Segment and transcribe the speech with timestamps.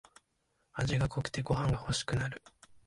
[0.73, 2.41] 味が濃くてご飯がほしくなる